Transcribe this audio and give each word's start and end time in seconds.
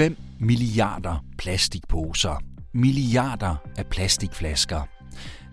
5 0.00 0.16
milliarder 0.38 1.24
plastikposer. 1.38 2.42
Milliarder 2.74 3.56
af 3.76 3.86
plastikflasker. 3.86 4.82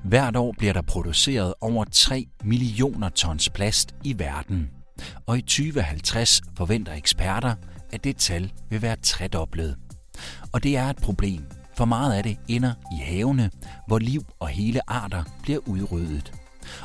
Hvert 0.03 0.35
år 0.35 0.55
bliver 0.57 0.73
der 0.73 0.81
produceret 0.81 1.53
over 1.61 1.85
3 1.91 2.27
millioner 2.43 3.09
tons 3.09 3.49
plast 3.49 3.95
i 4.03 4.19
verden. 4.19 4.69
Og 5.25 5.37
i 5.37 5.41
2050 5.41 6.41
forventer 6.57 6.93
eksperter, 6.93 7.55
at 7.91 8.03
det 8.03 8.17
tal 8.17 8.51
vil 8.69 8.81
være 8.81 8.95
tredoblet. 8.95 9.75
Og 10.53 10.63
det 10.63 10.77
er 10.77 10.85
et 10.85 10.97
problem, 10.97 11.41
for 11.77 11.85
meget 11.85 12.13
af 12.13 12.23
det 12.23 12.37
ender 12.47 12.73
i 12.93 12.97
havene, 13.03 13.51
hvor 13.87 13.99
liv 13.99 14.21
og 14.39 14.47
hele 14.47 14.89
arter 14.89 15.23
bliver 15.43 15.59
udryddet. 15.67 16.31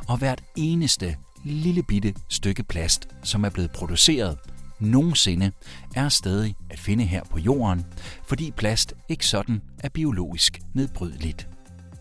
Og 0.09 0.17
hvert 0.19 0.43
eneste 0.57 1.17
lille 1.45 1.83
bitte 1.83 2.15
stykke 2.29 2.63
plast, 2.63 3.09
som 3.23 3.45
er 3.45 3.51
blevet 3.51 3.71
produceret 3.71 4.39
nogensinde, 4.83 5.53
er 5.97 6.09
stadig 6.09 6.55
at 6.71 6.79
finde 6.79 7.05
her 7.05 7.23
på 7.31 7.39
jorden, 7.39 7.87
fordi 8.25 8.51
plast 8.51 8.95
ikke 9.09 9.27
sådan 9.27 9.63
er 9.85 9.89
biologisk 9.89 10.61
nedbrydeligt. 10.75 11.49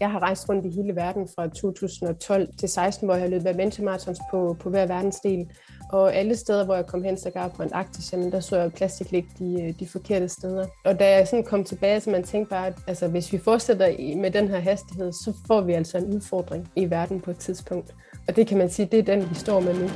Jeg 0.02 0.12
har 0.12 0.20
rejst 0.20 0.50
rundt 0.50 0.66
i 0.66 0.70
hele 0.70 0.96
verden 0.96 1.28
fra 1.36 1.48
2012 1.48 2.48
til 2.58 2.70
16, 2.70 3.08
hvor 3.08 3.16
jeg 3.16 3.24
har 3.24 3.30
løbet 3.30 3.48
adventure 3.48 4.16
på, 4.32 4.58
på 4.60 4.70
hver 4.70 4.86
verdensdel. 4.86 5.48
Og 5.92 6.16
alle 6.16 6.36
steder, 6.36 6.66
hvor 6.66 6.76
jeg 6.76 6.86
kom 6.88 7.04
hen, 7.04 7.18
så 7.18 7.52
på 7.56 7.64
Antarktis, 7.64 8.14
jamen, 8.14 8.32
der 8.32 8.40
så 8.40 8.58
jeg 8.58 8.74
plastik 8.74 9.12
ligge 9.12 9.30
de, 9.40 9.64
øh, 9.64 9.74
de 9.80 9.88
forkerte 9.88 10.30
steder. 10.30 10.66
Og 10.86 11.00
da 11.00 11.18
jeg 11.18 11.28
sådan 11.28 11.46
kom 11.46 11.64
tilbage, 11.64 12.00
så 12.00 12.10
man 12.10 12.24
tænkte 12.24 12.50
bare, 12.50 12.68
at 12.68 12.74
altså, 12.88 13.08
hvis 13.08 13.34
vi 13.34 13.38
fortsætter 13.38 14.18
med 14.18 14.32
den 14.32 14.48
her 14.48 14.60
hastighed, 14.60 15.12
så 15.12 15.34
får 15.48 15.62
vi 15.62 15.74
altså 15.74 15.98
en 15.98 16.06
udfordring 16.16 16.72
i 16.76 16.90
verden 16.90 17.22
på 17.22 17.32
et 17.32 17.38
tidspunkt. 17.38 17.96
Og 18.28 18.36
det 18.36 18.48
kan 18.48 18.58
man 18.58 18.70
sige, 18.70 18.86
det 18.92 19.00
er 19.00 19.16
den, 19.16 19.30
vi 19.30 19.36
står 19.36 19.60
med 19.60 19.74
nu. 19.74 19.90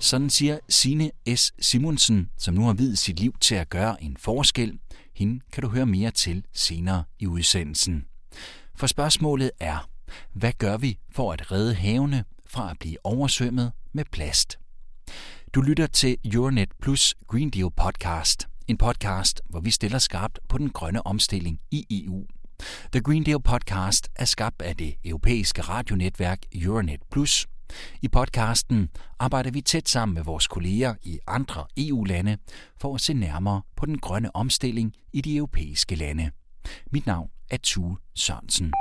Sådan 0.00 0.30
siger 0.30 0.58
Sine 0.68 1.10
S. 1.36 1.52
Simonsen, 1.60 2.30
som 2.38 2.54
nu 2.54 2.64
har 2.64 2.72
videt 2.72 2.98
sit 2.98 3.20
liv 3.20 3.34
til 3.40 3.54
at 3.54 3.70
gøre 3.70 4.02
en 4.02 4.16
forskel. 4.16 4.78
Hende 5.14 5.40
kan 5.52 5.62
du 5.62 5.68
høre 5.68 5.86
mere 5.86 6.10
til 6.10 6.44
senere 6.52 7.04
i 7.18 7.26
udsendelsen. 7.26 8.04
For 8.74 8.86
spørgsmålet 8.86 9.50
er, 9.60 9.88
hvad 10.32 10.52
gør 10.58 10.76
vi 10.76 10.98
for 11.12 11.32
at 11.32 11.52
redde 11.52 11.74
havene 11.74 12.24
fra 12.46 12.70
at 12.70 12.78
blive 12.78 12.96
oversvømmet 13.04 13.72
med 13.92 14.04
plast? 14.12 14.58
Du 15.54 15.60
lytter 15.60 15.86
til 15.86 16.16
Euronet 16.24 16.68
Plus 16.82 17.14
Green 17.26 17.50
Deal 17.50 17.70
podcast, 17.76 18.48
en 18.68 18.78
podcast, 18.78 19.40
hvor 19.50 19.60
vi 19.60 19.70
stiller 19.70 19.98
skarpt 19.98 20.38
på 20.48 20.58
den 20.58 20.70
grønne 20.70 21.06
omstilling 21.06 21.60
i 21.70 22.04
EU. 22.04 22.26
The 22.92 23.00
Green 23.00 23.26
Deal 23.26 23.42
podcast 23.42 24.08
er 24.16 24.24
skabt 24.24 24.62
af 24.62 24.76
det 24.76 24.94
europæiske 25.04 25.62
radionetværk 25.62 26.38
Euronet 26.54 27.00
Plus. 27.12 27.46
I 28.02 28.08
podcasten 28.08 28.88
arbejder 29.18 29.50
vi 29.50 29.60
tæt 29.60 29.88
sammen 29.88 30.14
med 30.14 30.22
vores 30.22 30.48
kolleger 30.48 30.94
i 31.02 31.18
andre 31.26 31.66
EU-lande 31.76 32.38
for 32.80 32.94
at 32.94 33.00
se 33.00 33.14
nærmere 33.14 33.62
på 33.76 33.86
den 33.86 33.98
grønne 33.98 34.36
omstilling 34.36 34.94
i 35.12 35.20
de 35.20 35.36
europæiske 35.36 35.94
lande. 35.94 36.30
Mit 36.90 37.06
navn 37.06 37.30
er 37.50 37.56
Tue 37.62 37.96
Sørensen. 38.14 38.72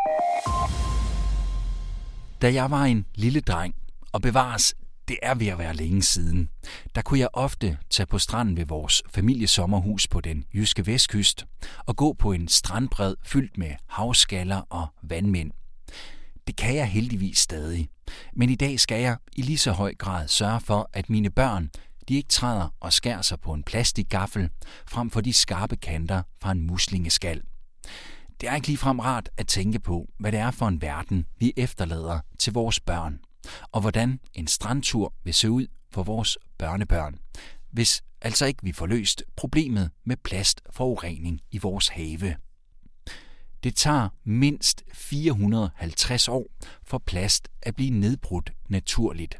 Da 2.42 2.54
jeg 2.54 2.72
var 2.72 2.84
en 2.84 3.06
lille 3.16 3.42
dreng, 3.42 3.76
og 4.12 4.22
bevares, 4.22 4.76
det 5.08 5.18
er 5.24 5.36
ved 5.36 5.48
at 5.48 5.58
være 5.58 5.76
længe 5.76 6.02
siden, 6.02 6.50
der 6.96 7.02
kunne 7.02 7.20
jeg 7.20 7.30
ofte 7.34 7.78
tage 7.90 8.08
på 8.08 8.18
stranden 8.20 8.58
ved 8.58 8.66
vores 8.66 9.04
familiesommerhus 9.10 10.08
på 10.08 10.22
den 10.22 10.46
jyske 10.54 10.86
vestkyst 10.88 11.46
og 11.86 11.96
gå 11.96 12.14
på 12.14 12.32
en 12.32 12.48
strandbred 12.48 13.16
fyldt 13.24 13.58
med 13.58 13.72
havskaller 13.88 14.62
og 14.70 14.88
vandmænd. 15.02 15.52
Det 16.50 16.58
kan 16.58 16.76
jeg 16.76 16.88
heldigvis 16.88 17.38
stadig. 17.38 17.90
Men 18.34 18.50
i 18.50 18.56
dag 18.56 18.80
skal 18.80 19.02
jeg 19.02 19.18
i 19.36 19.42
lige 19.42 19.58
så 19.58 19.72
høj 19.72 19.96
grad 19.96 20.28
sørge 20.28 20.60
for, 20.60 20.90
at 20.94 21.10
mine 21.10 21.30
børn 21.30 21.70
de 22.08 22.16
ikke 22.16 22.30
træder 22.30 22.76
og 22.80 22.94
skærer 22.94 23.22
sig 23.22 23.40
på 23.40 23.54
en 23.54 23.64
plastikgaffel 23.64 24.50
frem 24.88 25.10
for 25.10 25.22
de 25.22 25.34
skarpe 25.34 25.76
kanter 25.76 26.24
fra 26.42 26.52
en 26.52 26.68
muslingeskal. 26.68 27.42
Det 28.42 28.50
er 28.50 28.56
ikke 28.56 28.68
ligefrem 28.68 29.00
rart 29.00 29.30
at 29.38 29.48
tænke 29.48 29.80
på, 29.80 30.10
hvad 30.20 30.32
det 30.32 30.40
er 30.40 30.52
for 30.52 30.68
en 30.68 30.82
verden, 30.82 31.26
vi 31.40 31.54
efterlader 31.58 32.20
til 32.40 32.54
vores 32.54 32.80
børn, 32.80 33.20
og 33.72 33.82
hvordan 33.82 34.20
en 34.34 34.48
strandtur 34.48 35.14
vil 35.24 35.34
se 35.34 35.52
ud 35.52 35.68
for 35.92 36.04
vores 36.04 36.38
børnebørn, 36.58 37.16
hvis 37.72 38.04
altså 38.22 38.46
ikke 38.46 38.64
vi 38.64 38.72
får 38.72 38.86
løst 38.86 39.24
problemet 39.36 39.92
med 40.04 40.18
plastforurening 40.18 41.42
i 41.52 41.58
vores 41.58 41.88
have. 41.88 42.36
Det 43.64 43.76
tager 43.76 44.10
mindst 44.24 44.84
450 44.94 46.28
år 46.28 46.46
for 46.84 46.98
plast 46.98 47.48
at 47.62 47.76
blive 47.76 47.92
nedbrudt 47.92 48.52
naturligt. 48.70 49.38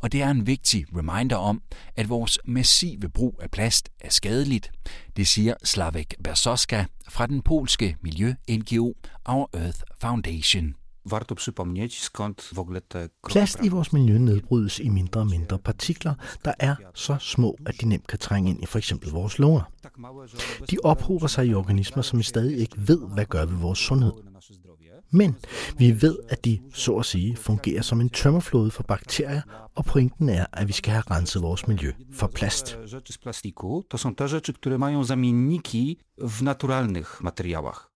Og 0.00 0.12
det 0.12 0.22
er 0.22 0.30
en 0.30 0.46
vigtig 0.46 0.86
reminder 0.96 1.36
om, 1.36 1.62
at 1.96 2.08
vores 2.08 2.38
massive 2.44 3.08
brug 3.08 3.40
af 3.42 3.50
plast 3.50 3.88
er 4.00 4.10
skadeligt, 4.10 4.70
det 5.16 5.28
siger 5.28 5.54
Slavek 5.64 6.14
Bersoska 6.24 6.84
fra 7.08 7.26
den 7.26 7.42
polske 7.42 7.96
miljø-NGO 8.00 8.94
Our 9.24 9.50
Earth 9.54 9.80
Foundation. 10.00 10.77
Plast 13.28 13.58
i 13.64 13.68
vores 13.68 13.92
miljø 13.92 14.18
nedbrydes 14.18 14.78
i 14.78 14.88
mindre 14.88 15.20
og 15.20 15.26
mindre 15.26 15.58
partikler, 15.58 16.14
der 16.44 16.52
er 16.58 16.74
så 16.94 17.16
små, 17.20 17.56
at 17.66 17.74
de 17.80 17.88
nemt 17.88 18.06
kan 18.06 18.18
trænge 18.18 18.50
ind 18.50 18.62
i 18.62 18.66
f.eks. 18.66 18.92
vores 19.12 19.38
lunger. 19.38 19.70
De 20.70 20.76
ophober 20.84 21.26
sig 21.26 21.46
i 21.46 21.54
organismer, 21.54 22.02
som 22.02 22.18
vi 22.18 22.24
stadig 22.24 22.58
ikke 22.58 22.76
ved, 22.76 22.98
hvad 23.14 23.24
gør 23.24 23.44
ved 23.44 23.56
vores 23.56 23.78
sundhed. 23.78 24.12
Men 25.10 25.36
vi 25.78 26.02
ved, 26.02 26.18
at 26.28 26.44
de, 26.44 26.58
så 26.74 26.96
at 26.96 27.06
sige, 27.06 27.36
fungerer 27.36 27.82
som 27.82 28.00
en 28.00 28.10
tømmerflåde 28.10 28.70
for 28.70 28.82
bakterier, 28.82 29.42
og 29.74 29.84
pointen 29.84 30.28
er, 30.28 30.46
at 30.52 30.68
vi 30.68 30.72
skal 30.72 30.92
have 30.92 31.04
renset 31.10 31.42
vores 31.42 31.68
miljø 31.68 31.92
for 32.12 32.26
plast. 32.26 32.78
To 33.90 33.98
są 33.98 34.14
te 34.14 34.28
rzeczy, 34.28 34.52
które 34.52 34.78
mają 34.78 35.04
zamienniki 35.04 35.98
w 36.18 36.42
naturalnych 36.42 37.20
materiałach. 37.22 37.87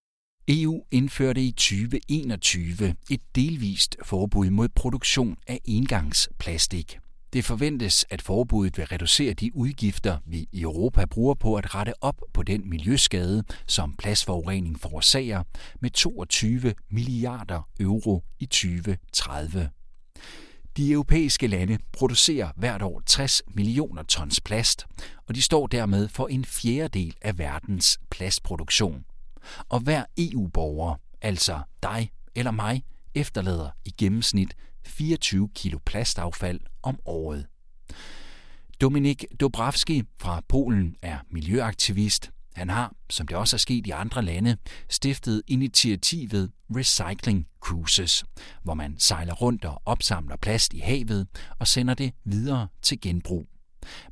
EU 0.49 0.83
indførte 0.91 1.43
i 1.43 1.51
2021 1.51 2.95
et 3.11 3.21
delvist 3.35 3.97
forbud 4.05 4.51
mod 4.51 4.69
produktion 4.69 5.37
af 5.47 5.61
engangsplastik. 5.65 6.99
Det 7.33 7.45
forventes, 7.45 8.05
at 8.11 8.23
forbuddet 8.23 8.79
vil 8.79 8.87
reducere 8.87 9.33
de 9.33 9.57
udgifter, 9.57 10.19
vi 10.27 10.49
i 10.53 10.61
Europa 10.61 11.05
bruger 11.05 11.35
på 11.35 11.55
at 11.55 11.75
rette 11.75 11.93
op 12.01 12.21
på 12.35 12.43
den 12.43 12.71
miljøskade, 12.71 13.45
som 13.67 13.95
plastforurening 13.99 14.81
forårsager, 14.81 15.43
med 15.81 15.91
22 15.91 16.75
milliarder 16.91 17.69
euro 17.81 18.25
i 18.39 18.47
2030. 18.47 19.71
De 20.77 20.91
europæiske 20.91 21.47
lande 21.47 21.79
producerer 21.93 22.53
hvert 22.57 22.83
år 22.83 23.03
60 23.07 23.43
millioner 23.55 24.03
tons 24.03 24.41
plast, 24.41 24.87
og 25.29 25.35
de 25.35 25.43
står 25.43 25.67
dermed 25.67 26.09
for 26.09 26.29
en 26.29 26.45
fjerdedel 26.45 27.15
af 27.23 27.39
verdens 27.39 27.99
plastproduktion. 28.11 29.05
Og 29.69 29.81
hver 29.81 30.05
EU-borger, 30.19 30.95
altså 31.21 31.61
dig 31.83 32.11
eller 32.35 32.51
mig, 32.51 32.85
efterlader 33.15 33.71
i 33.85 33.95
gennemsnit 33.99 34.55
24 34.87 35.49
kilo 35.55 35.79
plastaffald 35.87 36.61
om 36.83 36.99
året. 37.05 37.47
Dominik 38.81 39.25
Dobrawski 39.41 40.03
fra 40.19 40.43
Polen 40.49 40.97
er 41.03 41.19
miljøaktivist. 41.31 42.31
Han 42.55 42.69
har, 42.69 42.95
som 43.11 43.27
det 43.27 43.37
også 43.37 43.57
er 43.57 43.59
sket 43.59 43.87
i 43.87 43.91
andre 43.91 44.23
lande, 44.23 44.57
stiftet 44.89 45.43
initiativet 45.47 46.51
Recycling 46.77 47.47
Cruises, 47.61 48.25
hvor 48.63 48.75
man 48.75 48.95
sejler 48.99 49.35
rundt 49.35 49.65
og 49.65 49.83
opsamler 49.85 50.37
plast 50.37 50.73
i 50.73 50.79
havet 50.79 51.27
og 51.59 51.69
sender 51.69 51.95
det 51.95 52.13
videre 52.25 52.69
til 52.83 53.01
genbrug. 53.01 53.52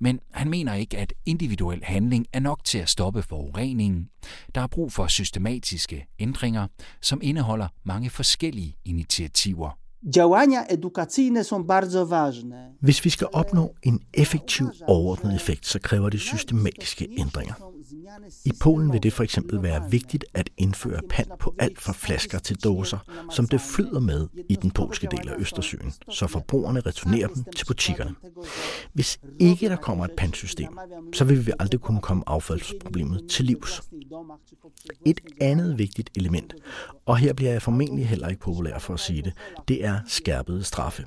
Men 0.01 0.21
han 0.31 0.51
mener 0.51 0.75
ikke, 0.75 0.99
at 0.99 1.13
individuel 1.27 1.85
handling 1.85 2.27
er 2.33 2.41
nok 2.41 2.65
til 2.65 2.79
at 2.79 2.89
stoppe 2.89 3.23
forureningen. 3.23 4.09
Der 4.55 4.61
er 4.61 4.67
brug 4.67 4.93
for 4.93 5.07
systematiske 5.07 6.07
ændringer, 6.19 6.67
som 7.03 7.21
indeholder 7.23 7.69
mange 7.85 8.11
forskellige 8.11 8.77
initiativer. 8.85 9.81
Działania 10.15 10.65
edukacyjne 10.71 11.45
są 11.45 11.65
bardzo 11.65 12.07
ważne. 12.07 12.73
Hvis 12.81 13.05
vi 13.05 13.11
skal 13.11 13.29
opnå 13.33 13.75
en 13.83 14.01
effektiv 14.15 14.67
overordnet 14.89 15.35
effekt, 15.35 15.67
så 15.67 15.79
kræver 15.79 16.09
det 16.09 16.21
systematiske 16.21 17.09
ændringer. 17.19 17.70
I 18.45 18.53
Polen 18.61 18.93
vil 18.93 19.03
det 19.03 19.13
for 19.13 19.23
eksempel 19.23 19.63
være 19.63 19.91
vigtigt 19.91 20.25
at 20.35 20.51
indføre 20.57 21.01
pant 21.11 21.39
på 21.39 21.55
alt 21.59 21.81
fra 21.81 21.93
flasker 21.93 22.39
til 22.39 22.57
dåser, 22.57 22.99
som 23.31 23.47
det 23.47 23.61
flyder 23.61 24.01
med 24.01 24.29
i 24.49 24.55
den 24.55 24.71
polske 24.71 25.09
del 25.11 25.29
af 25.29 25.35
Østersøen, 25.39 25.93
så 26.11 26.27
forbrugerne 26.27 26.81
returnerer 26.81 27.29
dem 27.29 27.45
til 27.57 27.67
butikkerne. 27.67 28.15
Hvis 28.93 29.19
ikke 29.39 29.69
der 29.69 29.77
kommer 29.77 30.05
et 30.05 30.11
pantsystem, 30.17 30.79
så 31.13 31.25
vil 31.25 31.47
vi 31.47 31.53
aldrig 31.59 31.81
kunne 31.81 32.01
komme 32.01 32.23
affaldsproblemet 32.27 33.27
til 33.31 33.45
livs. 33.45 33.83
Et 35.07 35.21
andet 35.41 35.79
vigtigt 35.79 36.11
element, 36.17 36.55
og 37.07 37.17
her 37.17 37.33
bliver 37.33 37.53
jeg 37.53 37.63
formentlig 37.63 38.09
heller 38.09 38.29
ikke 38.29 38.41
populær 38.41 38.79
for 38.79 38.95
at 38.95 39.01
sige 39.01 39.23
det, 39.23 39.33
det 39.69 39.85
er 39.85 40.01
skærpede 40.07 40.65
straffe. 40.65 41.05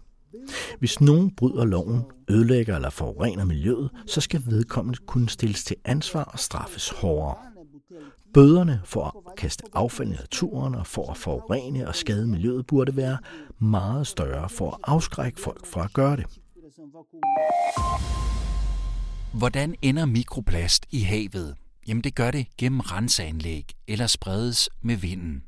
Hvis 0.79 1.01
nogen 1.01 1.35
bryder 1.35 1.65
loven, 1.65 2.03
ødelægger 2.29 2.75
eller 2.75 2.89
forurener 2.89 3.45
miljøet, 3.45 3.89
så 4.05 4.21
skal 4.21 4.41
vedkommende 4.45 4.99
kunne 5.07 5.29
stilles 5.29 5.63
til 5.63 5.75
ansvar 5.85 6.23
og 6.23 6.39
straffes 6.39 6.89
hårdere. 6.89 7.35
Bøderne 8.33 8.81
for 8.85 9.03
at 9.05 9.35
kaste 9.37 9.63
affald 9.73 10.07
i 10.09 10.11
naturen 10.11 10.75
og 10.75 10.87
for 10.87 11.11
at 11.11 11.17
forurene 11.17 11.87
og 11.87 11.95
skade 11.95 12.27
miljøet 12.27 12.67
burde 12.67 12.97
være 12.97 13.17
meget 13.59 14.07
større 14.07 14.49
for 14.49 14.71
at 14.71 14.77
afskrække 14.83 15.39
folk 15.39 15.65
fra 15.65 15.83
at 15.83 15.93
gøre 15.93 16.17
det. 16.17 16.25
Hvordan 19.33 19.75
ender 19.81 20.05
mikroplast 20.05 20.85
i 20.91 20.99
havet? 20.99 21.55
Jamen 21.87 22.03
det 22.03 22.15
gør 22.15 22.31
det 22.31 22.47
gennem 22.57 22.79
renseanlæg 22.79 23.65
eller 23.87 24.07
spredes 24.07 24.69
med 24.81 24.95
vinden. 24.95 25.43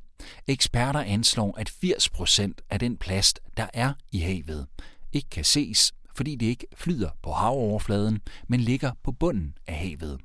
Eksperter 0.47 0.99
anslår, 0.99 1.57
at 1.57 1.69
80% 1.69 2.51
af 2.69 2.79
den 2.79 2.97
plast, 2.97 3.39
der 3.57 3.67
er 3.73 3.93
i 4.11 4.19
havet, 4.19 4.67
ikke 5.13 5.29
kan 5.29 5.43
ses, 5.43 5.93
fordi 6.15 6.35
det 6.35 6.45
ikke 6.45 6.67
flyder 6.75 7.09
på 7.23 7.31
havoverfladen, 7.31 8.21
men 8.47 8.59
ligger 8.59 8.91
på 9.03 9.11
bunden 9.11 9.57
af 9.67 9.75
havet. 9.75 10.19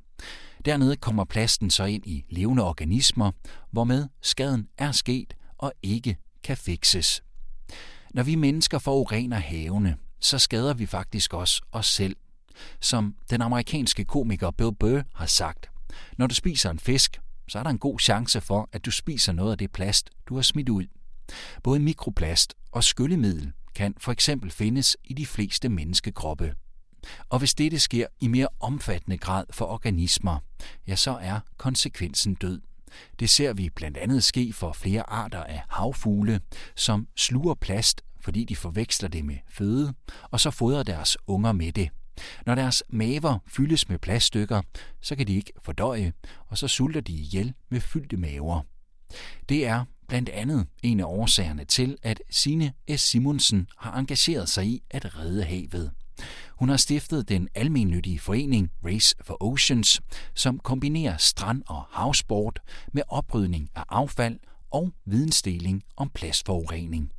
Dernede 0.65 0.95
kommer 0.95 1.23
plasten 1.23 1.69
så 1.69 1.83
ind 1.83 2.05
i 2.05 2.25
levende 2.29 2.63
organismer, 2.63 3.31
hvormed 3.71 4.07
skaden 4.21 4.67
er 4.77 4.91
sket 4.91 5.33
og 5.57 5.73
ikke 5.83 6.17
kan 6.43 6.57
fikses. 6.57 7.23
Når 8.13 8.23
vi 8.23 8.35
mennesker 8.35 8.79
forurener 8.79 9.37
havene, 9.37 9.97
så 10.19 10.39
skader 10.39 10.73
vi 10.73 10.85
faktisk 10.85 11.33
også 11.33 11.61
os 11.71 11.87
selv. 11.87 12.15
Som 12.79 13.15
den 13.29 13.41
amerikanske 13.41 14.05
komiker 14.05 14.51
Bill 14.51 14.75
Burr 14.79 15.03
har 15.13 15.25
sagt, 15.25 15.69
når 16.17 16.27
du 16.27 16.35
spiser 16.35 16.69
en 16.69 16.79
fisk, 16.79 17.21
så 17.51 17.59
er 17.59 17.63
der 17.63 17.69
en 17.69 17.79
god 17.79 17.99
chance 17.99 18.41
for, 18.41 18.69
at 18.71 18.85
du 18.85 18.91
spiser 18.91 19.33
noget 19.33 19.51
af 19.51 19.57
det 19.57 19.71
plast, 19.71 20.09
du 20.25 20.35
har 20.35 20.41
smidt 20.41 20.69
ud. 20.69 20.85
Både 21.63 21.79
mikroplast 21.79 22.53
og 22.71 22.83
skyllemiddel 22.83 23.51
kan 23.75 23.93
for 23.97 24.11
eksempel 24.11 24.51
findes 24.51 24.97
i 25.03 25.13
de 25.13 25.25
fleste 25.25 25.69
menneskekroppe. 25.69 26.55
Og 27.29 27.39
hvis 27.39 27.53
dette 27.53 27.79
sker 27.79 28.07
i 28.19 28.27
mere 28.27 28.47
omfattende 28.59 29.17
grad 29.17 29.45
for 29.49 29.65
organismer, 29.65 30.39
ja, 30.87 30.95
så 30.95 31.11
er 31.21 31.39
konsekvensen 31.57 32.35
død. 32.35 32.61
Det 33.19 33.29
ser 33.29 33.53
vi 33.53 33.69
blandt 33.69 33.97
andet 33.97 34.23
ske 34.23 34.53
for 34.53 34.73
flere 34.73 35.09
arter 35.09 35.43
af 35.43 35.61
havfugle, 35.69 36.41
som 36.75 37.07
sluger 37.15 37.53
plast, 37.53 38.01
fordi 38.21 38.43
de 38.43 38.55
forveksler 38.55 39.09
det 39.09 39.25
med 39.25 39.37
føde, 39.49 39.93
og 40.23 40.39
så 40.39 40.51
fodrer 40.51 40.83
deres 40.83 41.17
unger 41.27 41.51
med 41.51 41.71
det. 41.71 41.89
Når 42.45 42.55
deres 42.55 42.83
maver 42.89 43.39
fyldes 43.47 43.89
med 43.89 43.99
plaststykker, 43.99 44.61
så 45.01 45.15
kan 45.15 45.27
de 45.27 45.35
ikke 45.35 45.53
fordøje, 45.63 46.13
og 46.47 46.57
så 46.57 46.67
sulter 46.67 47.01
de 47.01 47.13
ihjel 47.13 47.53
med 47.69 47.81
fyldte 47.81 48.17
maver. 48.17 48.61
Det 49.49 49.65
er 49.67 49.85
blandt 50.07 50.29
andet 50.29 50.67
en 50.83 50.99
af 50.99 51.05
årsagerne 51.05 51.65
til, 51.65 51.97
at 52.03 52.21
Sine 52.29 52.73
S. 52.95 53.01
Simonsen 53.01 53.67
har 53.77 53.99
engageret 53.99 54.49
sig 54.49 54.65
i 54.65 54.83
at 54.89 55.19
redde 55.19 55.43
havet. 55.43 55.91
Hun 56.49 56.69
har 56.69 56.77
stiftet 56.77 57.29
den 57.29 57.47
almennyttige 57.55 58.19
forening 58.19 58.71
Race 58.85 59.15
for 59.21 59.37
Oceans, 59.43 60.01
som 60.35 60.59
kombinerer 60.59 61.17
strand- 61.17 61.63
og 61.67 61.83
havsport 61.89 62.59
med 62.93 63.03
oprydning 63.07 63.69
af 63.75 63.83
affald 63.89 64.39
og 64.71 64.91
vidensdeling 65.05 65.83
om 65.97 66.09
plastforurening. 66.09 67.11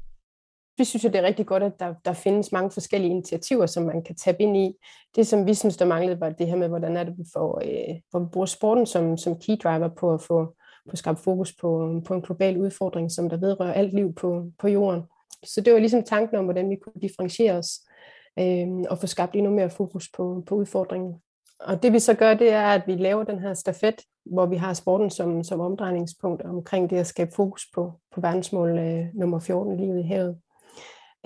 Vi 0.78 0.84
synes 0.84 1.04
jo, 1.04 1.08
det 1.08 1.18
er 1.18 1.22
rigtig 1.22 1.46
godt, 1.46 1.62
at 1.62 1.80
der, 1.80 1.94
der 2.04 2.12
findes 2.12 2.52
mange 2.52 2.70
forskellige 2.70 3.10
initiativer, 3.10 3.66
som 3.66 3.82
man 3.82 4.02
kan 4.02 4.16
tabe 4.16 4.42
ind 4.42 4.56
i. 4.56 4.74
Det, 5.16 5.26
som 5.26 5.46
vi 5.46 5.54
synes, 5.54 5.76
der 5.76 5.84
manglede, 5.84 6.20
var 6.20 6.30
det 6.30 6.46
her 6.46 6.56
med, 6.56 6.68
hvordan 6.68 6.96
er 6.96 7.04
det, 7.04 7.18
vi 7.18 7.24
får, 7.32 7.62
øh, 7.64 8.00
hvor 8.10 8.20
vi 8.20 8.26
bruger 8.32 8.46
sporten 8.46 8.86
som, 8.86 9.16
som 9.16 9.38
key 9.38 9.56
driver 9.62 9.88
på 9.88 10.14
at 10.14 10.20
få, 10.20 10.54
på 10.90 10.96
skabt 10.96 11.20
fokus 11.20 11.52
på, 11.60 12.00
på 12.06 12.14
en 12.14 12.22
global 12.22 12.58
udfordring, 12.58 13.10
som 13.10 13.28
der 13.28 13.36
vedrører 13.36 13.72
alt 13.72 13.94
liv 13.94 14.14
på, 14.14 14.50
på 14.58 14.68
jorden. 14.68 15.02
Så 15.44 15.60
det 15.60 15.72
var 15.72 15.78
ligesom 15.78 16.02
tanken 16.02 16.38
om, 16.38 16.44
hvordan 16.44 16.70
vi 16.70 16.76
kunne 16.76 17.02
differentiere 17.02 17.52
os 17.52 17.80
øh, 18.38 18.68
og 18.90 18.98
få 18.98 19.06
skabt 19.06 19.36
endnu 19.36 19.50
mere 19.50 19.70
fokus 19.70 20.08
på, 20.16 20.44
på 20.46 20.54
udfordringen. 20.54 21.14
Og 21.60 21.82
det 21.82 21.92
vi 21.92 21.98
så 21.98 22.14
gør, 22.14 22.34
det 22.34 22.52
er, 22.52 22.66
at 22.66 22.82
vi 22.86 22.96
laver 22.96 23.24
den 23.24 23.38
her 23.38 23.54
stafet, 23.54 23.94
hvor 24.24 24.46
vi 24.46 24.56
har 24.56 24.74
sporten 24.74 25.10
som, 25.10 25.44
som 25.44 25.60
omdrejningspunkt 25.60 26.42
omkring 26.42 26.90
det 26.90 26.96
at 26.96 27.06
skabe 27.06 27.30
fokus 27.36 27.62
på, 27.74 27.92
på 28.14 28.20
verdensmål 28.20 28.78
øh, 28.78 29.06
nummer 29.14 29.38
14, 29.38 29.76
livet 29.76 29.98
i 29.98 30.02
havet. 30.02 30.38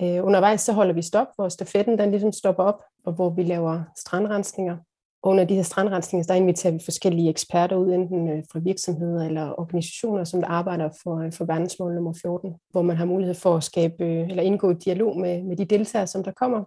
Øh, 0.01 0.25
undervejs 0.25 0.61
så 0.61 0.73
holder 0.73 0.93
vi 0.93 1.01
stop, 1.01 1.27
hvor 1.35 1.49
stafetten 1.49 1.99
den 1.99 2.11
ligesom 2.11 2.31
stopper 2.31 2.63
op, 2.63 2.83
og 3.05 3.13
hvor 3.13 3.29
vi 3.29 3.43
laver 3.43 3.83
strandrensninger. 3.95 4.77
Og 5.21 5.31
under 5.31 5.45
de 5.45 5.55
her 5.55 5.63
strandrensninger, 5.63 6.25
der 6.27 6.33
inviterer 6.33 6.73
vi 6.73 6.79
forskellige 6.85 7.29
eksperter 7.29 7.75
ud, 7.75 7.93
enten 7.93 8.29
øh, 8.29 8.43
fra 8.51 8.59
virksomheder 8.59 9.25
eller 9.25 9.59
organisationer, 9.59 10.23
som 10.23 10.41
der 10.41 10.47
arbejder 10.47 10.89
for, 11.03 11.17
øh, 11.19 11.33
for 11.33 11.45
verdensmål 11.45 11.95
nummer 11.95 12.13
14, 12.21 12.55
hvor 12.71 12.81
man 12.81 12.97
har 12.97 13.05
mulighed 13.05 13.35
for 13.35 13.57
at 13.57 13.63
skabe 13.63 14.05
øh, 14.05 14.29
eller 14.29 14.43
indgå 14.43 14.71
i 14.71 14.73
dialog 14.73 15.19
med, 15.19 15.43
med 15.43 15.57
de 15.57 15.65
deltagere, 15.65 16.07
som 16.07 16.23
der 16.23 16.31
kommer. 16.31 16.63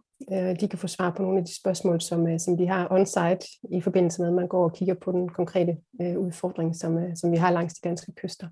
De 0.60 0.68
kan 0.68 0.78
få 0.78 0.86
svar 0.86 1.10
på 1.10 1.22
nogle 1.22 1.38
af 1.38 1.44
de 1.44 1.56
spørgsmål, 1.60 2.00
som, 2.00 2.38
som 2.38 2.56
de 2.56 2.66
har 2.66 2.88
on-site 2.90 3.58
i 3.72 3.80
forbindelse 3.80 4.20
med, 4.20 4.28
at 4.28 4.34
man 4.34 4.48
går 4.48 4.64
og 4.64 4.72
kigger 4.72 4.94
på 4.94 5.12
den 5.12 5.28
konkrete 5.28 5.76
udfordring, 6.00 6.76
som, 6.76 7.16
som 7.16 7.32
vi 7.32 7.36
har 7.36 7.50
langs 7.50 7.74
de 7.74 7.88
danske 7.88 8.12
kyster. 8.12 8.46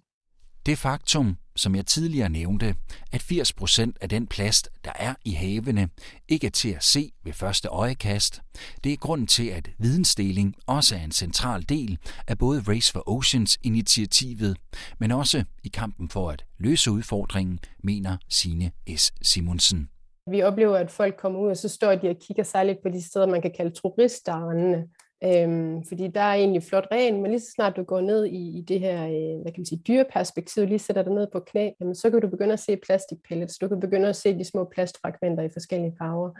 Det 0.69 0.79
faktum, 0.79 1.37
som 1.57 1.75
jeg 1.75 1.87
tidligere 1.87 2.29
nævnte, 2.29 2.75
at 3.13 3.23
80% 3.23 3.93
af 4.01 4.09
den 4.09 4.27
plast, 4.27 4.69
der 4.85 4.93
er 4.95 5.15
i 5.25 5.31
havene, 5.31 5.89
ikke 6.29 6.47
er 6.47 6.51
til 6.51 6.69
at 6.75 6.85
se 6.85 7.13
ved 7.25 7.33
første 7.33 7.69
øjekast, 7.69 8.41
det 8.85 8.93
er 8.93 8.97
grunden 8.97 9.27
til, 9.27 9.49
at 9.49 9.71
vidensdeling 9.79 10.55
også 10.67 10.97
er 10.97 11.01
en 11.01 11.13
central 11.13 11.63
del 11.69 11.99
af 12.27 12.39
både 12.39 12.61
Race 12.69 12.93
for 12.93 13.03
Oceans-initiativet, 13.07 14.57
men 14.99 15.11
også 15.11 15.45
i 15.65 15.69
kampen 15.69 16.09
for 16.09 16.31
at 16.31 16.45
løse 16.59 16.91
udfordringen, 16.91 17.59
mener 17.85 18.17
Sine 18.29 18.71
S. 18.97 19.13
Simonsen. 19.23 19.89
Vi 20.31 20.43
oplever, 20.43 20.77
at 20.77 20.91
folk 20.91 21.17
kommer 21.17 21.41
ud, 21.41 21.51
og 21.51 21.57
så 21.57 21.69
står 21.69 21.95
de 21.95 22.09
og 22.09 22.17
kigger 22.27 22.43
særligt 22.43 22.79
på 22.83 22.89
de 22.89 23.03
steder, 23.03 23.27
man 23.27 23.43
kan 23.43 23.53
kalde 23.57 23.71
turistdarene, 23.71 24.85
Øhm, 25.25 25.85
fordi 25.85 26.09
der 26.09 26.21
er 26.21 26.35
egentlig 26.35 26.63
flot 26.63 26.87
ren, 26.93 27.23
men 27.23 27.31
lige 27.31 27.41
så 27.41 27.51
snart 27.51 27.77
du 27.77 27.83
går 27.83 28.01
ned 28.01 28.27
i, 28.27 28.59
i 28.59 28.61
det 28.61 28.81
her 28.81 29.05
øh, 29.05 29.41
hvad 29.43 29.53
kan 29.53 29.61
man 29.61 29.67
sige, 29.67 29.83
dyreperspektiv, 29.89 30.67
lige 30.67 30.79
sætter 30.79 31.03
dig 31.03 31.13
ned 31.13 31.27
på 31.33 31.41
knæ, 31.41 31.71
jamen, 31.81 31.95
så 31.95 32.11
kan 32.11 32.21
du 32.21 32.29
begynde 32.29 32.53
at 32.53 32.61
se 32.61 32.77
plastikpellets, 32.77 33.59
du 33.59 33.69
kan 33.69 33.81
begynde 33.81 34.09
at 34.09 34.17
se 34.17 34.39
de 34.39 34.45
små 34.45 34.65
plastfragmenter 34.65 35.43
i 35.43 35.49
forskellige 35.49 35.95
farver. 35.99 36.31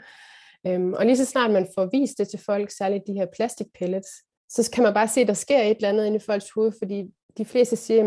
Øhm, 0.67 0.93
og 0.93 1.05
lige 1.05 1.17
så 1.17 1.25
snart 1.25 1.51
man 1.51 1.67
får 1.75 1.89
vist 1.91 2.17
det 2.17 2.27
til 2.27 2.39
folk, 2.39 2.71
særligt 2.71 3.07
de 3.07 3.13
her 3.13 3.25
plastikpellets, 3.35 4.09
så 4.49 4.69
kan 4.73 4.83
man 4.83 4.93
bare 4.93 5.07
se, 5.07 5.21
at 5.21 5.27
der 5.27 5.33
sker 5.33 5.61
et 5.61 5.75
eller 5.75 5.89
andet 5.89 6.05
inde 6.05 6.17
i 6.17 6.19
folks 6.19 6.51
hoved, 6.51 6.71
fordi 6.79 7.11
de 7.37 7.45
fleste 7.45 7.75
siger, 7.75 8.03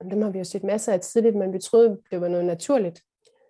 at 0.00 0.10
dem 0.10 0.22
har 0.22 0.30
vi 0.30 0.38
jo 0.38 0.44
set 0.44 0.64
masser 0.64 0.92
af 0.92 1.00
tidligt, 1.00 1.36
men 1.36 1.52
vi 1.52 1.58
troede, 1.58 1.98
det 2.10 2.20
var 2.20 2.28
noget 2.28 2.44
naturligt. 2.44 3.00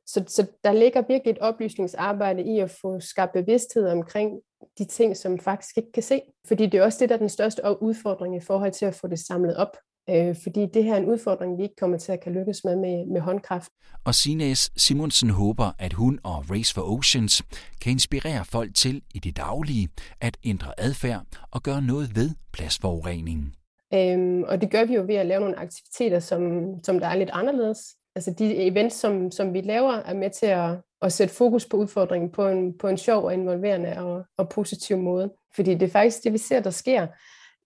Så, 0.06 0.24
så 0.26 0.46
der 0.64 0.72
ligger 0.72 1.02
virkelig 1.08 1.30
et 1.30 1.38
oplysningsarbejde 1.38 2.42
i 2.42 2.58
at 2.58 2.70
få 2.70 3.00
skabt 3.00 3.32
bevidsthed 3.32 3.88
omkring 3.88 4.40
de 4.78 4.84
ting, 4.84 5.16
som 5.16 5.38
faktisk 5.38 5.78
ikke 5.78 5.92
kan 5.92 6.02
se. 6.02 6.20
Fordi 6.48 6.66
det 6.66 6.80
er 6.80 6.84
også 6.84 6.98
det, 7.00 7.08
der 7.08 7.14
er 7.14 7.18
den 7.18 7.28
største 7.28 7.62
udfordring 7.80 8.36
i 8.36 8.40
forhold 8.40 8.72
til 8.72 8.86
at 8.86 8.94
få 8.94 9.06
det 9.06 9.18
samlet 9.18 9.56
op. 9.56 9.76
Øh, 10.10 10.36
fordi 10.42 10.66
det 10.74 10.84
her 10.84 10.94
er 10.94 10.96
en 10.96 11.06
udfordring, 11.06 11.58
vi 11.58 11.62
ikke 11.62 11.76
kommer 11.76 11.98
til 11.98 12.12
at 12.12 12.20
kan 12.20 12.32
lykkes 12.32 12.64
med 12.64 12.76
med, 12.76 13.06
med 13.06 13.20
håndkraft. 13.20 13.70
Og 14.04 14.14
Sines 14.14 14.70
Simonsen 14.76 15.30
håber, 15.30 15.70
at 15.78 15.92
hun 15.92 16.18
og 16.24 16.44
Race 16.50 16.74
for 16.74 16.98
Oceans 16.98 17.42
kan 17.82 17.92
inspirere 17.92 18.44
folk 18.44 18.74
til 18.74 19.02
i 19.14 19.18
det 19.18 19.36
daglige 19.36 19.88
at 20.20 20.36
ændre 20.44 20.72
adfærd 20.78 21.22
og 21.50 21.62
gøre 21.62 21.82
noget 21.82 22.16
ved 22.16 22.30
plastforureningen. 22.52 23.54
Øhm, 23.94 24.42
og 24.42 24.60
det 24.60 24.70
gør 24.70 24.84
vi 24.84 24.94
jo 24.94 25.02
ved 25.02 25.14
at 25.14 25.26
lave 25.26 25.40
nogle 25.40 25.58
aktiviteter, 25.58 26.20
som, 26.20 26.42
som 26.84 27.00
der 27.00 27.06
er 27.06 27.16
lidt 27.16 27.30
anderledes 27.32 27.78
altså 28.18 28.34
de 28.38 28.56
events, 28.56 28.96
som, 28.96 29.30
som 29.30 29.54
vi 29.54 29.60
laver, 29.60 29.92
er 29.92 30.14
med 30.14 30.30
til 30.30 30.46
at, 30.46 30.70
at 31.02 31.12
sætte 31.12 31.34
fokus 31.34 31.66
på 31.66 31.76
udfordringen 31.76 32.30
på 32.30 32.48
en, 32.48 32.78
på 32.78 32.88
en 32.88 32.96
sjov 32.96 33.24
og 33.24 33.34
involverende 33.34 33.98
og, 33.98 34.24
og 34.36 34.48
positiv 34.48 34.98
måde. 34.98 35.32
Fordi 35.54 35.74
det 35.74 35.82
er 35.82 35.92
faktisk 35.92 36.24
det, 36.24 36.32
vi 36.32 36.38
ser, 36.38 36.60
der 36.60 36.70
sker. 36.70 37.06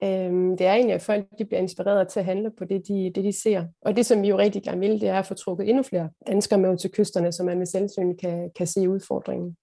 Øhm, 0.05 0.57
det 0.57 0.67
er 0.67 0.73
egentlig, 0.73 0.95
at 0.95 1.03
folk 1.03 1.25
de 1.39 1.45
bliver 1.45 1.61
inspireret 1.61 2.09
til 2.09 2.21
at 2.21 2.27
handle 2.27 2.51
på 2.59 2.65
det 2.65 2.89
de, 2.89 3.13
det, 3.15 3.25
de 3.25 3.43
ser. 3.43 3.65
Og 3.83 3.97
det, 3.97 4.07
som 4.07 4.23
vi 4.23 4.29
jo 4.29 4.39
rigtig 4.39 4.63
gerne 4.63 4.81
vil, 4.81 5.01
det 5.01 5.09
er 5.09 5.19
at 5.19 5.27
få 5.27 5.35
trukket 5.35 5.69
endnu 5.69 5.83
flere 5.83 6.11
danskere 6.27 6.59
med 6.59 6.71
ud 6.71 6.77
til 6.77 6.91
kysterne, 6.91 7.33
som 7.33 7.47
man 7.47 7.59
med 7.59 7.67
selvsyn 7.67 8.17
kan, 8.17 8.51
kan 8.57 8.67
se 8.67 8.89
udfordringen. 8.89 9.57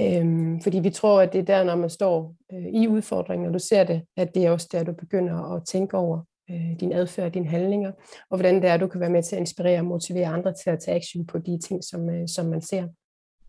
Øhm, 0.00 0.60
fordi 0.60 0.78
vi 0.78 0.90
tror, 0.90 1.20
at 1.20 1.32
det 1.32 1.38
er 1.38 1.44
der, 1.44 1.64
når 1.64 1.76
man 1.76 1.90
står 1.90 2.34
øh, 2.52 2.66
i 2.66 2.88
udfordringen, 2.88 3.48
og 3.48 3.54
du 3.54 3.58
ser 3.58 3.84
det, 3.84 4.02
at 4.16 4.34
det 4.34 4.46
er 4.46 4.50
også 4.50 4.68
der, 4.72 4.84
du 4.84 4.92
begynder 4.92 5.54
at 5.54 5.62
tænke 5.66 5.96
over, 5.96 6.20
øh, 6.50 6.80
din 6.80 6.92
adfærd, 6.92 7.32
dine 7.32 7.46
handlinger, 7.46 7.92
og 8.30 8.36
hvordan 8.38 8.54
det 8.54 8.64
er, 8.64 8.76
du 8.76 8.86
kan 8.86 9.00
være 9.00 9.10
med 9.10 9.22
til 9.22 9.36
at 9.36 9.40
inspirere 9.40 9.78
og 9.78 9.84
motivere 9.84 10.26
andre 10.26 10.54
til 10.54 10.70
at 10.70 10.78
tage 10.80 10.96
action 10.96 11.26
på 11.26 11.38
de 11.38 11.58
ting, 11.68 11.84
som, 11.84 12.10
øh, 12.10 12.28
som 12.28 12.46
man 12.46 12.60
ser. 12.60 12.88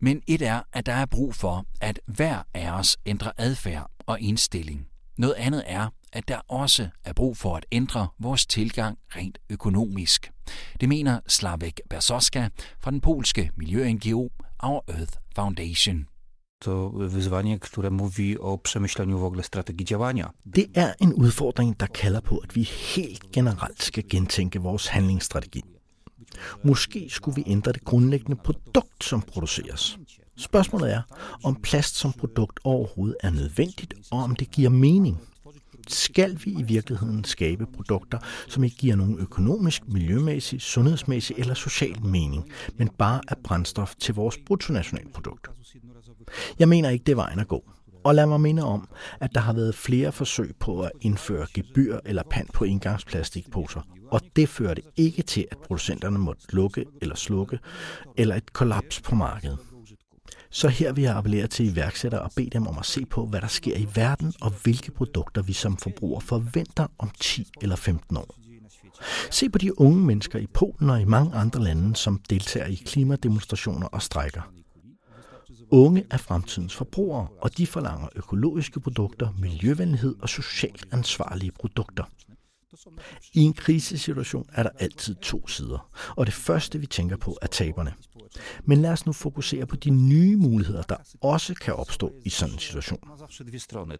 Men 0.00 0.22
et 0.26 0.42
er, 0.42 0.62
at 0.72 0.86
der 0.86 0.92
er 0.92 1.06
brug 1.06 1.34
for, 1.34 1.66
at 1.80 2.00
hver 2.06 2.42
af 2.54 2.70
os 2.70 2.96
ændrer 3.06 3.32
adfærd 3.36 3.90
og 4.06 4.20
indstilling. 4.20 4.86
Noget 5.18 5.34
andet 5.34 5.62
er, 5.66 5.88
at 6.12 6.28
der 6.28 6.38
også 6.48 6.88
er 7.04 7.12
brug 7.12 7.36
for 7.36 7.56
at 7.56 7.66
ændre 7.72 8.08
vores 8.18 8.46
tilgang 8.46 8.98
rent 9.16 9.38
økonomisk. 9.50 10.32
Det 10.80 10.88
mener 10.88 11.20
Slavek 11.26 11.80
Bersoska 11.90 12.48
fra 12.80 12.90
den 12.90 13.00
polske 13.00 13.50
miljø-NGO 13.56 14.28
Our 14.62 14.84
Earth 14.88 15.12
Foundation 15.34 16.06
to 16.60 16.90
wyzwanie, 16.90 17.58
które 17.58 17.90
mówi 17.90 18.38
o 18.38 18.58
przemyśleniu 18.58 19.18
w 19.18 19.24
ogóle 19.24 19.42
strategii 19.42 19.86
działania. 19.86 20.30
Det 20.46 20.66
er 20.74 20.94
en 21.00 21.12
udfordring, 21.14 21.76
der 21.80 21.86
kalder 21.86 22.20
på, 22.20 22.38
at 22.38 22.56
vi 22.56 22.62
helt 22.62 23.32
generelt 23.32 23.82
skal 23.82 24.04
gentænke 24.08 24.60
vores 24.60 24.86
handlingsstrategi. 24.86 25.62
Måske 26.64 27.06
skulle 27.10 27.34
vi 27.34 27.44
ændre 27.46 27.72
det 27.72 27.84
grundlæggende 27.84 28.36
produkt, 28.44 29.04
som 29.04 29.22
produceres. 29.22 29.98
Spørgsmålet 30.36 30.92
er, 30.92 31.02
om 31.44 31.56
plast 31.62 31.96
som 31.96 32.12
produkt 32.12 32.60
overhovedet 32.64 33.16
er 33.20 33.30
nødvendigt, 33.30 33.94
og 34.10 34.18
om 34.18 34.36
det 34.36 34.50
giver 34.50 34.70
mening. 34.70 35.18
Skal 35.88 36.38
vi 36.44 36.50
i 36.50 36.62
virkeligheden 36.62 37.24
skabe 37.24 37.66
produkter, 37.66 38.18
som 38.48 38.64
ikke 38.64 38.76
giver 38.76 38.96
nogen 38.96 39.18
økonomisk, 39.18 39.88
miljømæssig, 39.88 40.60
sundhedsmæssig 40.60 41.36
eller 41.38 41.54
social 41.54 42.04
mening, 42.04 42.52
men 42.76 42.88
bare 42.98 43.20
er 43.28 43.34
brændstof 43.44 43.94
til 43.94 44.14
vores 44.14 44.38
bruttonationalprodukt? 44.46 45.48
Jeg 46.58 46.68
mener 46.68 46.90
ikke, 46.90 47.04
det 47.04 47.12
er 47.12 47.16
vejen 47.16 47.38
at 47.38 47.48
gå. 47.48 47.70
Og 48.04 48.14
lad 48.14 48.26
mig 48.26 48.40
minde 48.40 48.64
om, 48.64 48.88
at 49.20 49.30
der 49.34 49.40
har 49.40 49.52
været 49.52 49.74
flere 49.74 50.12
forsøg 50.12 50.54
på 50.60 50.80
at 50.80 50.92
indføre 51.00 51.46
gebyr 51.54 51.98
eller 52.04 52.22
pant 52.30 52.52
på 52.52 52.64
engangsplastikposer, 52.64 53.80
og 54.10 54.20
det 54.36 54.48
førte 54.48 54.82
ikke 54.96 55.22
til, 55.22 55.46
at 55.50 55.58
producenterne 55.58 56.18
måtte 56.18 56.42
lukke 56.54 56.84
eller 57.02 57.14
slukke, 57.14 57.58
eller 58.16 58.34
et 58.34 58.52
kollaps 58.52 59.00
på 59.00 59.14
markedet. 59.14 59.58
Så 60.50 60.68
her 60.68 60.92
vil 60.92 61.04
jeg 61.04 61.16
appellere 61.16 61.46
til 61.46 61.72
iværksættere 61.72 62.22
og 62.22 62.30
bede 62.36 62.50
dem 62.50 62.66
om 62.66 62.78
at 62.78 62.86
se 62.86 63.04
på, 63.06 63.26
hvad 63.26 63.40
der 63.40 63.46
sker 63.46 63.76
i 63.76 63.88
verden, 63.94 64.32
og 64.40 64.52
hvilke 64.62 64.92
produkter 64.92 65.42
vi 65.42 65.52
som 65.52 65.76
forbrugere 65.76 66.20
forventer 66.20 66.86
om 66.98 67.10
10 67.20 67.46
eller 67.62 67.76
15 67.76 68.16
år. 68.16 68.34
Se 69.30 69.48
på 69.48 69.58
de 69.58 69.80
unge 69.80 70.00
mennesker 70.00 70.38
i 70.38 70.46
Polen 70.46 70.90
og 70.90 71.00
i 71.00 71.04
mange 71.04 71.34
andre 71.34 71.62
lande, 71.62 71.96
som 71.96 72.20
deltager 72.30 72.66
i 72.66 72.74
klimademonstrationer 72.74 73.86
og 73.86 74.02
strækker. 74.02 74.59
Unge 75.72 76.06
er 76.10 76.16
fremtidens 76.16 76.76
forbrugere, 76.76 77.28
og 77.40 77.58
de 77.58 77.66
forlanger 77.66 78.08
økologiske 78.16 78.80
produkter, 78.80 79.28
miljøvenlighed 79.38 80.14
og 80.22 80.28
socialt 80.28 80.86
ansvarlige 80.92 81.52
produkter. 81.52 82.04
I 83.32 83.40
en 83.40 83.52
krisesituation 83.52 84.46
er 84.52 84.62
der 84.62 84.70
altid 84.78 85.14
to 85.14 85.48
sider, 85.48 85.90
og 86.16 86.26
det 86.26 86.34
første 86.34 86.78
vi 86.78 86.86
tænker 86.86 87.16
på 87.16 87.38
er 87.42 87.46
taberne. 87.46 87.94
Men 88.64 88.82
lad 88.82 88.90
os 88.90 89.06
nu 89.06 89.12
fokusere 89.12 89.66
på 89.66 89.76
de 89.76 89.90
nye 89.90 90.36
muligheder, 90.36 90.82
der 90.82 90.96
også 91.20 91.54
kan 91.54 91.74
opstå 91.74 92.12
i 92.24 92.30
sådan 92.30 92.54
en 92.54 92.58
situation. 92.58 93.00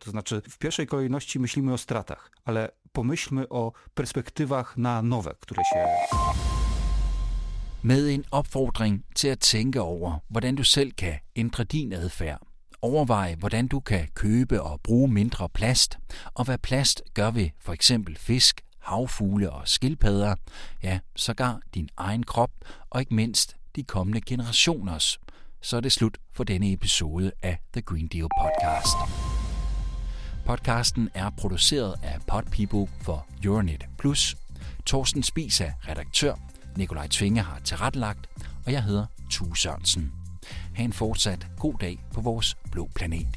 To 0.00 0.10
znaczy, 0.10 0.42
w 0.48 0.58
pierwszej 0.58 0.86
kolejności 0.86 1.38
myślimy 1.38 1.72
o 1.72 1.78
stratach, 1.78 2.30
ale 2.44 2.68
pomyślmy 2.92 3.48
o 3.48 3.72
perspektywach 3.94 4.76
na 4.76 5.02
nowe, 5.02 5.34
które 5.40 5.62
się 5.64 6.59
med 7.82 8.10
en 8.10 8.24
opfordring 8.30 9.04
til 9.16 9.28
at 9.28 9.38
tænke 9.38 9.80
over, 9.80 10.18
hvordan 10.28 10.56
du 10.56 10.64
selv 10.64 10.92
kan 10.92 11.14
ændre 11.36 11.64
din 11.64 11.92
adfærd. 11.92 12.40
Overvej, 12.82 13.34
hvordan 13.34 13.68
du 13.68 13.80
kan 13.80 14.08
købe 14.14 14.62
og 14.62 14.80
bruge 14.80 15.08
mindre 15.08 15.48
plast, 15.48 15.98
og 16.34 16.44
hvad 16.44 16.58
plast 16.58 17.02
gør 17.14 17.30
ved 17.30 17.48
for 17.60 17.72
eksempel 17.72 18.16
fisk, 18.16 18.60
havfugle 18.78 19.50
og 19.50 19.68
skildpadder, 19.68 20.34
ja, 20.82 20.98
sågar 21.16 21.60
din 21.74 21.88
egen 21.96 22.22
krop, 22.22 22.50
og 22.90 23.00
ikke 23.00 23.14
mindst 23.14 23.56
de 23.76 23.82
kommende 23.82 24.20
generationers. 24.20 25.18
Så 25.62 25.76
er 25.76 25.80
det 25.80 25.92
slut 25.92 26.18
for 26.32 26.44
denne 26.44 26.72
episode 26.72 27.32
af 27.42 27.58
The 27.72 27.82
Green 27.82 28.08
Deal 28.08 28.28
Podcast. 28.40 28.96
Podcasten 30.46 31.08
er 31.14 31.30
produceret 31.30 31.94
af 32.02 32.18
Podpeople 32.26 32.86
for 33.02 33.26
Euronet 33.44 33.84
Plus. 33.98 34.36
Torsten 34.86 35.22
Spisa, 35.22 35.64
er 35.64 35.88
redaktør, 35.88 36.34
Nikolaj 36.76 37.08
Tvinge 37.08 37.40
har 37.40 37.58
tilrettelagt, 37.58 38.26
og 38.66 38.72
jeg 38.72 38.82
hedder 38.82 39.06
Tue 39.30 39.56
Sørensen. 39.56 40.12
Ha' 40.74 40.84
en 40.84 40.92
fortsat 40.92 41.46
god 41.58 41.74
dag 41.80 42.04
på 42.14 42.20
vores 42.20 42.56
blå 42.72 42.88
planet. 42.94 43.36